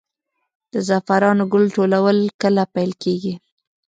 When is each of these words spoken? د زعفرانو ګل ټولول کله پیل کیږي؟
د 0.71 0.73
زعفرانو 0.87 1.43
ګل 1.51 1.65
ټولول 1.75 2.17
کله 2.41 2.63
پیل 2.73 2.91
کیږي؟ 3.03 3.33